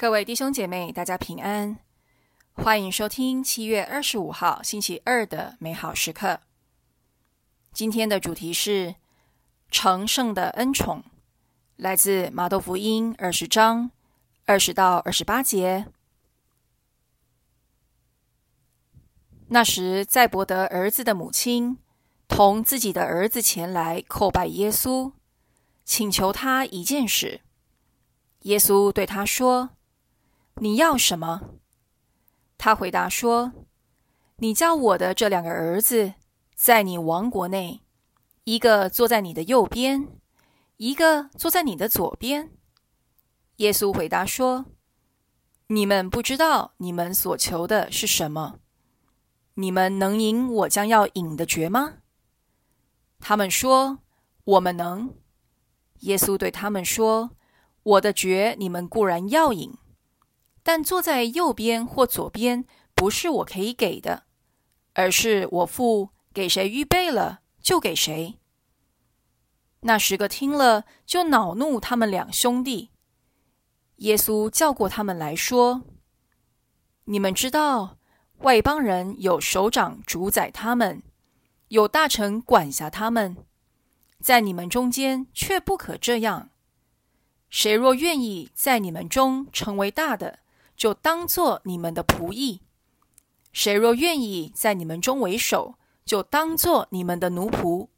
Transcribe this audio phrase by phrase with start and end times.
[0.00, 1.76] 各位弟兄姐妹，大家平安，
[2.52, 6.38] 欢迎收听七月二十五号星期二的美好时刻。
[7.72, 8.94] 今天的主题是
[9.72, 11.02] 成圣的恩宠，
[11.74, 13.90] 来自马窦福音二十章
[14.44, 15.88] 二十到二十八节。
[19.48, 21.76] 那时，在伯德儿子的母亲
[22.28, 25.10] 同自己的儿子前来叩拜耶稣，
[25.84, 27.40] 请求他一件事。
[28.42, 29.70] 耶稣对他说。
[30.60, 31.54] 你要什么？
[32.56, 33.52] 他回答说
[34.38, 36.14] ：“你叫我的这两个儿子，
[36.56, 37.82] 在你王国内，
[38.42, 40.08] 一个坐在你的右边，
[40.76, 42.50] 一个坐在你的左边。”
[43.58, 44.66] 耶稣回答说
[45.68, 48.58] ：“你们不知道你们所求的是什么？
[49.54, 51.98] 你们能赢我将要饮的爵吗？”
[53.20, 54.00] 他们说
[54.44, 55.14] ：“我们能。”
[56.00, 57.30] 耶稣对他们说
[57.82, 59.72] ：“我的爵你们固然要饮。”
[60.68, 64.24] 但坐在右边或左边，不是我可以给的，
[64.92, 68.38] 而是我父给谁预备了，就给谁。
[69.80, 72.90] 那十个听了，就恼怒他们两兄弟。
[73.96, 75.84] 耶稣叫过他们来说
[77.08, 77.96] ：“你们知道，
[78.40, 81.02] 外邦人有首长主宰他们，
[81.68, 83.38] 有大臣管辖他们，
[84.20, 86.50] 在你们中间却不可这样。
[87.48, 90.40] 谁若愿意在你们中成为大的，
[90.78, 92.60] 就当做你们的仆役，
[93.52, 97.88] 谁若愿意在你们中为首，就当做你们的奴仆。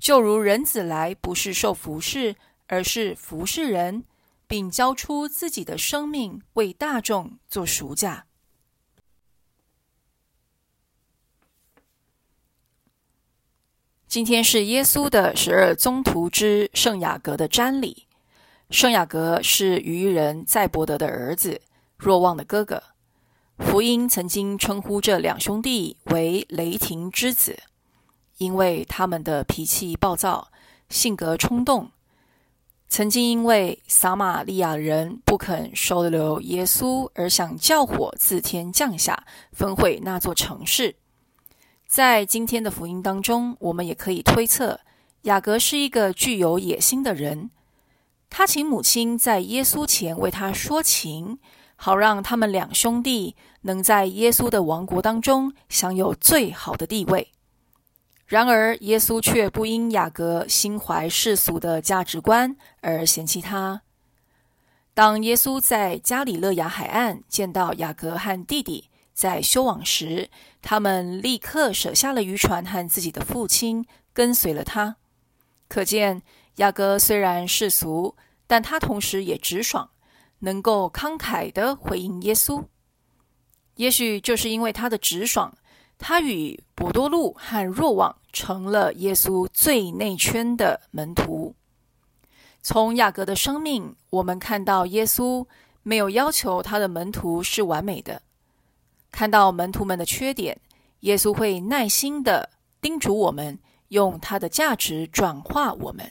[0.00, 2.34] 就如人子来，不是受服侍，
[2.66, 4.04] 而是服侍人，
[4.48, 8.26] 并交出自己的生命为大众做赎价。
[14.08, 18.08] 今天是耶稣的十二宗徒之圣雅各的瞻礼。
[18.70, 21.62] 圣雅各是渔人赛伯德的儿子。
[22.02, 22.82] 若望的哥哥，
[23.58, 27.62] 福音曾经称呼这两兄弟为雷霆之子，
[28.38, 30.50] 因为他们的脾气暴躁，
[30.88, 31.92] 性格冲动。
[32.88, 40.96] 曾经因为撒玛利亚人不肯收留耶稣，而想叫火自天降下，焚毁那座城市。
[41.86, 44.80] 在今天的福音当中，我们也可以推测，
[45.22, 47.52] 雅各是一个具有野心的人。
[48.28, 51.38] 他请母亲在耶稣前为他说情。
[51.84, 57.32] 好让他们两兄弟能在耶稣的王国当中享有最好的地位。
[58.24, 63.82] 然而，耶稣却不因雅各心怀世俗的价值观而嫌弃他。
[64.94, 70.30] 当耶稣在加里勒亚海岸见到雅各和弟弟在修网时，
[70.62, 74.98] 他们立刻舍下了渔船和自己的父亲，跟随了他。
[75.66, 76.22] 可见，
[76.58, 78.14] 雅各虽然世俗，
[78.46, 79.90] 但他同时也直爽。
[80.44, 82.64] 能够慷慨地回应耶稣，
[83.76, 85.54] 也许就是因为他的直爽，
[85.98, 91.54] 他与伯多禄和若望成了耶稣最内圈的门徒。
[92.60, 95.46] 从雅各的生命，我们看到耶稣
[95.84, 98.22] 没有要求他的门徒是完美的，
[99.12, 100.60] 看到门徒们的缺点，
[101.00, 102.50] 耶稣会耐心地
[102.80, 106.10] 叮嘱我们，用他的价值转化我们，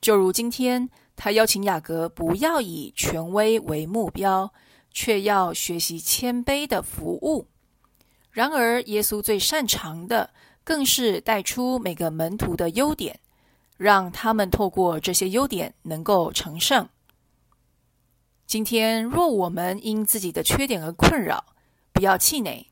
[0.00, 0.88] 就如今天。
[1.18, 4.52] 他邀请雅各不要以权威为目标，
[4.92, 7.48] 却要学习谦卑的服务。
[8.30, 10.30] 然而，耶稣最擅长的，
[10.62, 13.18] 更是带出每个门徒的优点，
[13.76, 16.88] 让他们透过这些优点能够成圣。
[18.46, 21.46] 今天，若我们因自己的缺点而困扰，
[21.92, 22.68] 不要气馁，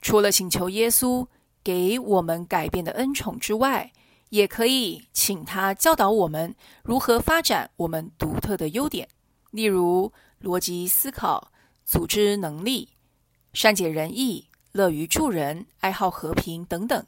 [0.00, 1.26] 除了请求耶稣
[1.62, 3.92] 给我们改变的恩宠之外，
[4.32, 9.06] 也可以请他教导我们如何发展我们独特的优点，
[9.50, 10.10] 例如
[10.40, 11.52] 逻辑思考、
[11.84, 12.88] 组织能力、
[13.52, 17.06] 善解人意、乐于助人、爱好和平等等，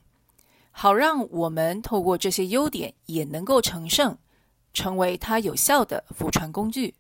[0.70, 4.18] 好让我们透过这些优点也能够成圣，
[4.74, 6.94] 成为他有效的福传工具。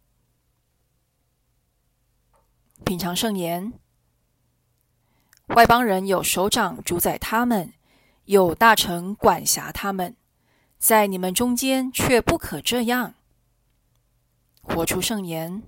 [2.82, 3.74] 品尝圣言，
[5.48, 7.74] 外邦人有首长主宰他们。
[8.26, 10.16] 有大臣管辖他们，
[10.84, 13.14] 在你们中间却不可这样。
[14.60, 15.62] 活出圣言，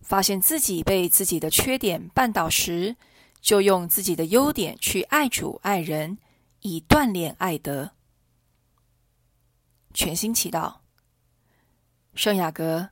[0.00, 2.94] 发现自己被自己的缺点绊倒时，
[3.40, 6.18] 就用自己的优点去爱主爱人，
[6.60, 7.90] 以锻炼爱德。
[9.92, 10.76] 全心祈祷，
[12.14, 12.90] 圣雅各，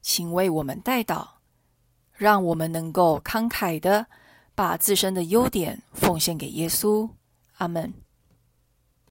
[0.00, 1.28] 请为我们带祷，
[2.14, 4.06] 让我们能够慷慨地
[4.54, 7.10] 把自身的优点奉献给耶稣。
[7.58, 8.05] 阿门。